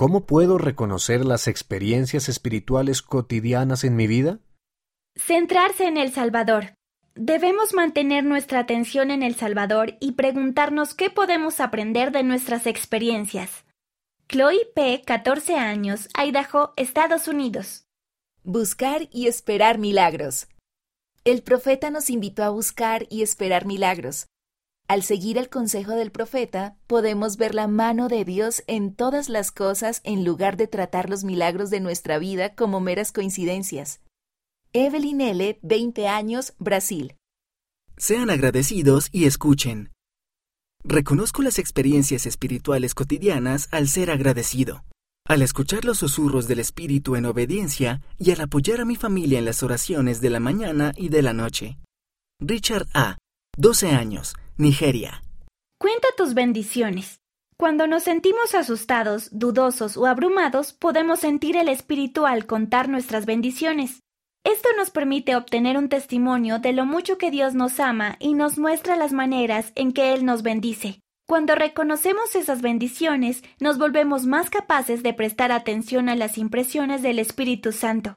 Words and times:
¿Cómo 0.00 0.24
puedo 0.24 0.56
reconocer 0.56 1.26
las 1.26 1.46
experiencias 1.46 2.30
espirituales 2.30 3.02
cotidianas 3.02 3.84
en 3.84 3.96
mi 3.96 4.06
vida? 4.06 4.38
Centrarse 5.14 5.86
en 5.86 5.98
el 5.98 6.10
Salvador. 6.10 6.72
Debemos 7.14 7.74
mantener 7.74 8.24
nuestra 8.24 8.60
atención 8.60 9.10
en 9.10 9.22
el 9.22 9.34
Salvador 9.34 9.98
y 10.00 10.12
preguntarnos 10.12 10.94
qué 10.94 11.10
podemos 11.10 11.60
aprender 11.60 12.12
de 12.12 12.22
nuestras 12.22 12.66
experiencias. 12.66 13.66
Chloe 14.26 14.70
P., 14.74 15.02
14 15.04 15.56
años, 15.56 16.08
Idaho, 16.18 16.72
Estados 16.78 17.28
Unidos. 17.28 17.84
Buscar 18.42 19.06
y 19.12 19.26
esperar 19.26 19.76
milagros. 19.76 20.48
El 21.24 21.42
profeta 21.42 21.90
nos 21.90 22.08
invitó 22.08 22.42
a 22.42 22.48
buscar 22.48 23.06
y 23.10 23.20
esperar 23.20 23.66
milagros. 23.66 24.28
Al 24.90 25.04
seguir 25.04 25.38
el 25.38 25.48
consejo 25.48 25.92
del 25.92 26.10
profeta, 26.10 26.74
podemos 26.88 27.36
ver 27.36 27.54
la 27.54 27.68
mano 27.68 28.08
de 28.08 28.24
Dios 28.24 28.64
en 28.66 28.92
todas 28.92 29.28
las 29.28 29.52
cosas 29.52 30.00
en 30.02 30.24
lugar 30.24 30.56
de 30.56 30.66
tratar 30.66 31.08
los 31.08 31.22
milagros 31.22 31.70
de 31.70 31.78
nuestra 31.78 32.18
vida 32.18 32.56
como 32.56 32.80
meras 32.80 33.12
coincidencias. 33.12 34.00
Evelyn 34.72 35.20
L., 35.20 35.60
20 35.62 36.08
años, 36.08 36.54
Brasil. 36.58 37.14
Sean 37.96 38.30
agradecidos 38.30 39.10
y 39.12 39.26
escuchen. 39.26 39.92
Reconozco 40.82 41.42
las 41.42 41.60
experiencias 41.60 42.26
espirituales 42.26 42.96
cotidianas 42.96 43.68
al 43.70 43.86
ser 43.86 44.10
agradecido, 44.10 44.82
al 45.24 45.42
escuchar 45.42 45.84
los 45.84 45.98
susurros 45.98 46.48
del 46.48 46.58
Espíritu 46.58 47.14
en 47.14 47.26
obediencia 47.26 48.02
y 48.18 48.32
al 48.32 48.40
apoyar 48.40 48.80
a 48.80 48.84
mi 48.84 48.96
familia 48.96 49.38
en 49.38 49.44
las 49.44 49.62
oraciones 49.62 50.20
de 50.20 50.30
la 50.30 50.40
mañana 50.40 50.92
y 50.96 51.10
de 51.10 51.22
la 51.22 51.32
noche. 51.32 51.78
Richard 52.40 52.88
A., 52.92 53.18
12 53.56 53.90
años, 53.90 54.34
Nigeria. 54.60 55.22
Cuenta 55.78 56.08
tus 56.18 56.34
bendiciones. 56.34 57.22
Cuando 57.56 57.86
nos 57.86 58.02
sentimos 58.02 58.54
asustados, 58.54 59.30
dudosos 59.32 59.96
o 59.96 60.04
abrumados, 60.04 60.74
podemos 60.74 61.20
sentir 61.20 61.56
el 61.56 61.68
Espíritu 61.68 62.26
al 62.26 62.44
contar 62.44 62.90
nuestras 62.90 63.24
bendiciones. 63.24 64.02
Esto 64.44 64.68
nos 64.76 64.90
permite 64.90 65.34
obtener 65.34 65.78
un 65.78 65.88
testimonio 65.88 66.58
de 66.58 66.74
lo 66.74 66.84
mucho 66.84 67.16
que 67.16 67.30
Dios 67.30 67.54
nos 67.54 67.80
ama 67.80 68.16
y 68.20 68.34
nos 68.34 68.58
muestra 68.58 68.96
las 68.96 69.14
maneras 69.14 69.72
en 69.76 69.92
que 69.92 70.12
Él 70.12 70.26
nos 70.26 70.42
bendice. 70.42 71.00
Cuando 71.26 71.54
reconocemos 71.54 72.34
esas 72.34 72.60
bendiciones, 72.60 73.42
nos 73.60 73.78
volvemos 73.78 74.26
más 74.26 74.50
capaces 74.50 75.02
de 75.02 75.14
prestar 75.14 75.52
atención 75.52 76.10
a 76.10 76.16
las 76.16 76.36
impresiones 76.36 77.00
del 77.00 77.18
Espíritu 77.18 77.72
Santo. 77.72 78.14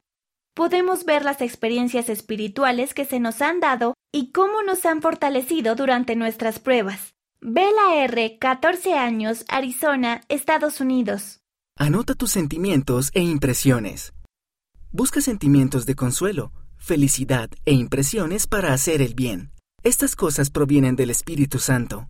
Podemos 0.54 1.06
ver 1.06 1.24
las 1.24 1.40
experiencias 1.40 2.10
espirituales 2.10 2.92
que 2.92 3.06
se 3.06 3.18
nos 3.18 3.40
han 3.40 3.60
dado 3.60 3.94
y 4.14 4.30
cómo 4.30 4.62
nos 4.62 4.86
han 4.86 5.02
fortalecido 5.02 5.74
durante 5.74 6.14
nuestras 6.14 6.60
pruebas. 6.60 7.16
Bella 7.40 8.04
R., 8.04 8.38
14 8.38 8.94
años, 8.94 9.44
Arizona, 9.48 10.20
Estados 10.28 10.80
Unidos. 10.80 11.40
Anota 11.76 12.14
tus 12.14 12.30
sentimientos 12.30 13.10
e 13.14 13.22
impresiones. 13.22 14.14
Busca 14.92 15.20
sentimientos 15.20 15.84
de 15.84 15.96
consuelo, 15.96 16.52
felicidad 16.76 17.50
e 17.64 17.72
impresiones 17.72 18.46
para 18.46 18.72
hacer 18.72 19.02
el 19.02 19.14
bien. 19.14 19.50
Estas 19.82 20.14
cosas 20.14 20.48
provienen 20.50 20.94
del 20.94 21.10
Espíritu 21.10 21.58
Santo. 21.58 22.08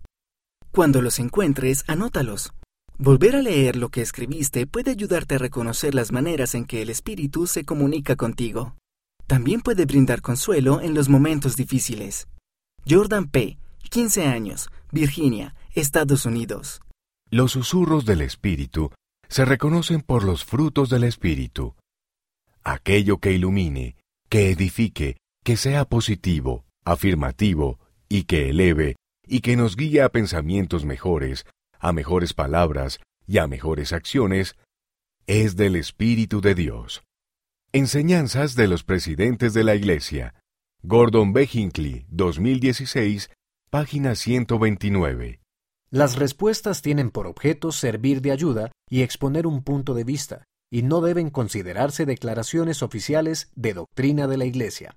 Cuando 0.69 1.01
los 1.01 1.17
encuentres, 1.17 1.85
anótalos. 1.87 2.53
Volver 2.99 3.35
a 3.35 3.41
leer 3.41 3.77
lo 3.77 3.89
que 3.89 4.01
escribiste 4.01 4.67
puede 4.67 4.91
ayudarte 4.91 5.35
a 5.35 5.39
reconocer 5.39 5.95
las 5.95 6.11
maneras 6.11 6.53
en 6.53 6.65
que 6.65 6.83
el 6.83 6.91
Espíritu 6.91 7.47
se 7.47 7.65
comunica 7.65 8.15
contigo. 8.15 8.75
También 9.27 9.61
puede 9.61 9.85
brindar 9.85 10.21
consuelo 10.21 10.81
en 10.81 10.93
los 10.93 11.09
momentos 11.09 11.55
difíciles. 11.55 12.27
Jordan 12.87 13.27
P., 13.27 13.57
15 13.89 14.27
años, 14.27 14.69
Virginia, 14.91 15.55
Estados 15.73 16.25
Unidos. 16.25 16.81
Los 17.29 17.53
susurros 17.53 18.05
del 18.05 18.21
Espíritu 18.21 18.91
se 19.27 19.45
reconocen 19.45 20.01
por 20.01 20.23
los 20.23 20.45
frutos 20.45 20.89
del 20.89 21.03
Espíritu 21.03 21.75
aquello 22.65 23.19
que 23.19 23.31
ilumine, 23.31 23.95
que 24.27 24.49
edifique, 24.49 25.17
que 25.43 25.55
sea 25.55 25.85
positivo, 25.85 26.65
afirmativo 26.83 27.79
y 28.09 28.23
que 28.23 28.49
eleve 28.49 28.95
y 29.27 29.39
que 29.41 29.55
nos 29.55 29.75
guíe 29.75 30.01
a 30.01 30.09
pensamientos 30.09 30.83
mejores, 30.83 31.45
a 31.79 31.93
mejores 31.93 32.33
palabras 32.33 32.99
y 33.27 33.37
a 33.37 33.47
mejores 33.47 33.93
acciones, 33.93 34.55
es 35.27 35.55
del 35.55 35.75
Espíritu 35.75 36.41
de 36.41 36.55
Dios. 36.55 37.03
Enseñanzas 37.77 38.55
de 38.55 38.69
los 38.69 38.85
presidentes 38.85 39.53
de 39.53 39.65
la 39.65 39.75
Iglesia. 39.75 40.33
Gordon 40.81 41.33
B. 41.33 41.45
Hinckley, 41.51 42.05
2016, 42.07 43.29
página 43.69 44.15
129. 44.15 45.41
Las 45.89 46.15
respuestas 46.15 46.81
tienen 46.81 47.11
por 47.11 47.27
objeto 47.27 47.73
servir 47.73 48.21
de 48.21 48.31
ayuda 48.31 48.71
y 48.89 49.01
exponer 49.01 49.45
un 49.45 49.61
punto 49.61 49.93
de 49.93 50.05
vista, 50.05 50.45
y 50.71 50.83
no 50.83 51.01
deben 51.01 51.29
considerarse 51.29 52.05
declaraciones 52.05 52.81
oficiales 52.81 53.51
de 53.55 53.73
doctrina 53.73 54.27
de 54.27 54.37
la 54.37 54.45
Iglesia. 54.45 54.93